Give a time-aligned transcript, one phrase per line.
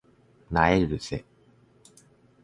[0.51, 1.23] 萎えるぜ